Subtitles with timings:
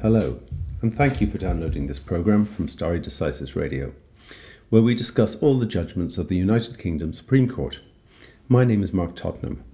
[0.00, 0.38] Hello,
[0.80, 3.92] and thank you for downloading this program from Stare Decisis Radio,
[4.70, 7.80] where we discuss all the judgments of the United Kingdom Supreme Court.
[8.48, 9.64] My name is Mark Tottenham.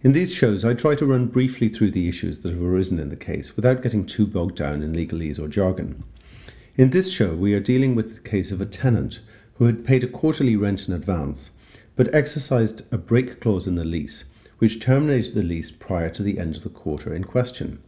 [0.00, 3.10] In these shows, I try to run briefly through the issues that have arisen in
[3.10, 6.04] the case without getting too bogged down in legalese or jargon.
[6.76, 9.20] In this show, we are dealing with the case of a tenant
[9.56, 11.50] who had paid a quarterly rent in advance
[11.96, 14.24] but exercised a break clause in the lease,
[14.56, 17.82] which terminated the lease prior to the end of the quarter in question.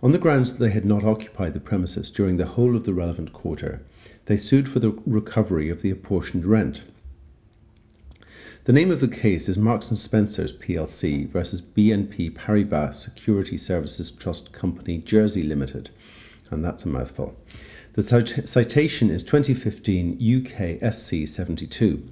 [0.00, 2.94] On the grounds that they had not occupied the premises during the whole of the
[2.94, 3.82] relevant quarter,
[4.26, 6.84] they sued for the recovery of the apportioned rent.
[8.62, 14.12] The name of the case is Marks and Spencers plc versus BNP Paribas Security Services
[14.12, 15.90] Trust Company Jersey Limited,
[16.50, 17.34] and that's a mouthful.
[17.94, 18.02] The
[18.44, 22.08] citation is 2015 UK SC 72.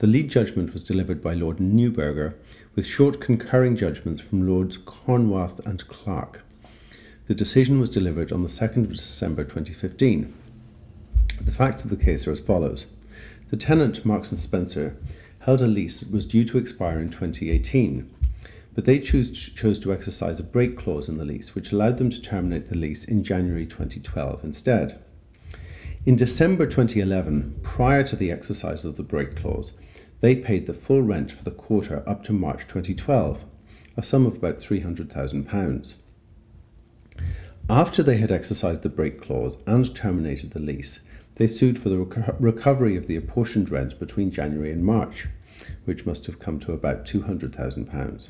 [0.00, 2.34] The lead judgment was delivered by Lord Neuberger,
[2.74, 6.42] with short concurring judgments from Lords Carnwath and Clarke.
[7.26, 10.34] The decision was delivered on the 2nd of December 2015.
[11.40, 12.88] The facts of the case are as follows.
[13.48, 14.94] The tenant, Marks and Spencer,
[15.40, 18.14] held a lease that was due to expire in 2018,
[18.74, 22.10] but they choose, chose to exercise a break clause in the lease, which allowed them
[22.10, 25.02] to terminate the lease in January 2012 instead.
[26.04, 29.72] In December 2011, prior to the exercise of the break clause,
[30.20, 33.44] they paid the full rent for the quarter up to March 2012,
[33.96, 35.96] a sum of about £300,000.
[37.70, 41.00] After they had exercised the break clause and terminated the lease,
[41.36, 45.28] they sued for the reco- recovery of the apportioned rent between January and March,
[45.86, 48.28] which must have come to about £200,000.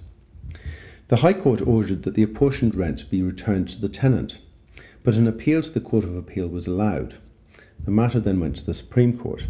[1.08, 4.38] The High Court ordered that the apportioned rent be returned to the tenant,
[5.02, 7.16] but an appeal to the Court of Appeal was allowed.
[7.84, 9.48] The matter then went to the Supreme Court.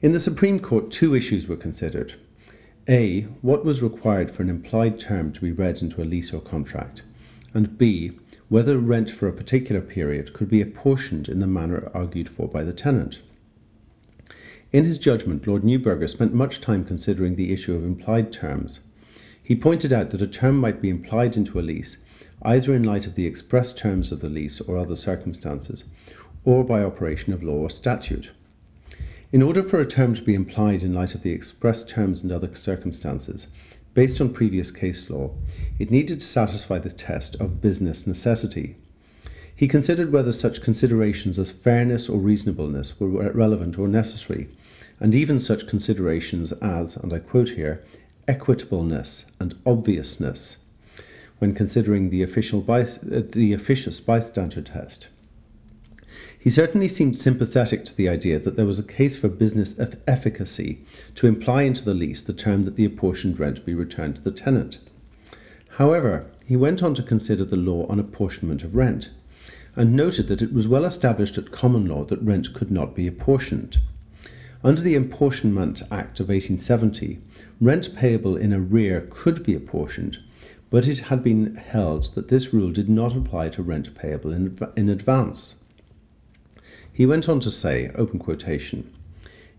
[0.00, 2.14] In the Supreme Court, two issues were considered.
[2.88, 3.22] A.
[3.42, 7.02] What was required for an implied term to be read into a lease or contract?
[7.54, 8.18] And B.
[8.52, 12.64] Whether rent for a particular period could be apportioned in the manner argued for by
[12.64, 13.22] the tenant.
[14.72, 18.80] In his judgment, Lord Neuberger spent much time considering the issue of implied terms.
[19.42, 21.96] He pointed out that a term might be implied into a lease
[22.42, 25.84] either in light of the express terms of the lease or other circumstances,
[26.44, 28.32] or by operation of law or statute.
[29.32, 32.30] In order for a term to be implied in light of the express terms and
[32.30, 33.46] other circumstances,
[33.94, 35.30] based on previous case law,
[35.78, 38.76] it needed to satisfy the test of business necessity.
[39.54, 44.48] He considered whether such considerations as fairness or reasonableness were relevant or necessary,
[44.98, 47.84] and even such considerations as, and I quote here,
[48.28, 50.56] equitableness and obviousness
[51.38, 52.86] when considering the, official by, uh,
[53.32, 55.08] the officious bystander test.
[56.42, 60.00] He certainly seemed sympathetic to the idea that there was a case for business of
[60.08, 64.22] efficacy to imply into the lease the term that the apportioned rent be returned to
[64.22, 64.80] the tenant.
[65.76, 69.10] However, he went on to consider the law on apportionment of rent,
[69.76, 73.06] and noted that it was well established at common law that rent could not be
[73.06, 73.78] apportioned.
[74.64, 77.20] Under the Apportionment Act of 1870,
[77.60, 80.18] rent payable in arrear could be apportioned,
[80.70, 84.58] but it had been held that this rule did not apply to rent payable in,
[84.76, 85.54] in advance.
[86.92, 88.92] He went on to say, open quotation,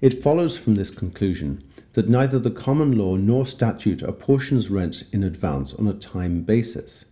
[0.01, 1.63] It follows from this conclusion
[1.93, 7.05] that neither the common law nor statute apportions rent in advance on a time basis.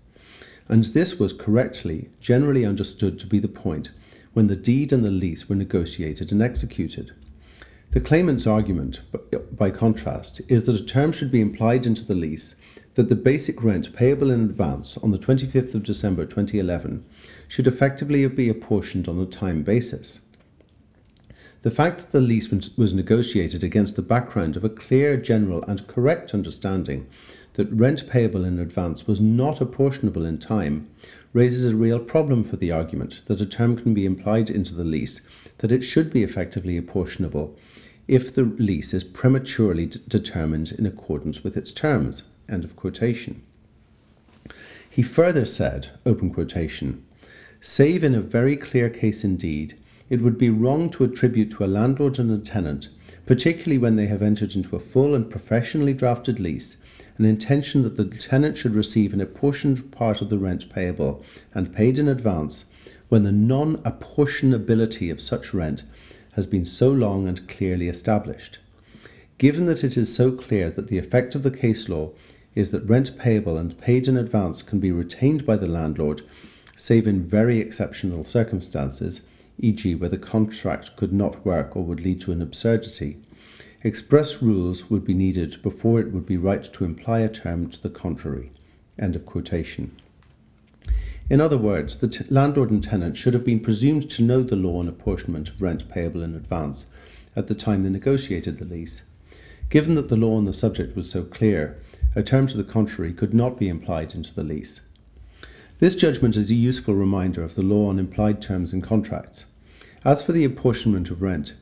[0.67, 3.91] And this was correctly generally understood to be the point
[4.33, 7.13] when the deed and the lease were negotiated and executed.
[7.91, 9.01] The claimant's argument,
[9.51, 12.55] by contrast, is that a term should be implied into the lease
[12.95, 17.05] that the basic rent payable in advance on the 25th of December 2011
[17.47, 20.19] should effectively be apportioned on a time basis.
[21.61, 25.87] The fact that the lease was negotiated against the background of a clear, general, and
[25.87, 27.07] correct understanding
[27.53, 30.89] that rent payable in advance was not apportionable in time
[31.33, 34.83] raises a real problem for the argument that a term can be implied into the
[34.83, 35.21] lease
[35.59, 37.55] that it should be effectively apportionable
[38.07, 42.23] if the lease is prematurely determined in accordance with its terms.
[42.51, 43.41] End of quotation.
[44.89, 47.05] He further said, open quotation,
[47.61, 49.77] Save in a very clear case indeed,
[50.09, 52.89] it would be wrong to attribute to a landlord and a tenant,
[53.25, 56.75] particularly when they have entered into a full and professionally drafted lease,
[57.17, 61.73] an intention that the tenant should receive an apportioned part of the rent payable and
[61.73, 62.65] paid in advance
[63.07, 65.83] when the non apportionability of such rent
[66.33, 68.59] has been so long and clearly established.
[69.37, 72.11] Given that it is so clear that the effect of the case law
[72.55, 76.21] is that rent payable and paid in advance can be retained by the landlord
[76.75, 79.21] save in very exceptional circumstances,
[79.59, 83.17] e.g., where the contract could not work or would lead to an absurdity.
[83.83, 87.81] Express rules would be needed before it would be right to imply a term to
[87.81, 88.51] the contrary.
[88.97, 89.95] End of quotation.
[91.29, 94.55] In other words, the t- landlord and tenant should have been presumed to know the
[94.55, 96.87] law on apportionment of rent payable in advance
[97.35, 99.03] at the time they negotiated the lease.
[99.69, 101.79] Given that the law on the subject was so clear,
[102.15, 104.81] a term to the contrary could not be implied into the lease.
[105.79, 109.45] This judgment is a useful reminder of the law on implied terms in contracts.
[110.03, 111.55] As for the apportionment of rent,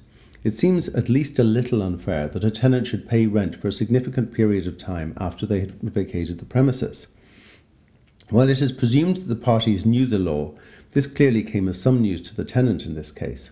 [0.43, 3.73] it seems at least a little unfair that a tenant should pay rent for a
[3.73, 7.07] significant period of time after they had vacated the premises.
[8.29, 10.53] While it is presumed that the parties knew the law,
[10.91, 13.51] this clearly came as some news to the tenant in this case.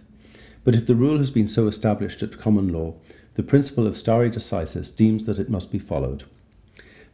[0.64, 2.96] But if the rule has been so established at common law,
[3.36, 6.24] the principle of stare decisis deems that it must be followed.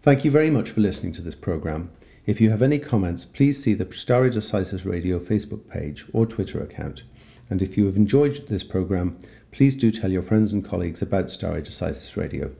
[0.04, 1.90] Thank you very much for listening to this programme.
[2.26, 6.62] If you have any comments, please see the Stare Decisis Radio Facebook page or Twitter
[6.62, 7.04] account.
[7.50, 9.18] And if you have enjoyed this programme,
[9.54, 12.52] please do tell your friends and colleagues about Stare Decisis Radio.